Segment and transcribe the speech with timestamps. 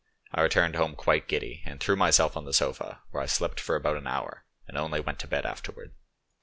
[0.31, 3.75] I returned home quite giddy, and threw myself on the sofa, where I slept for
[3.75, 5.93] about an hour, and only went to bed afterwards.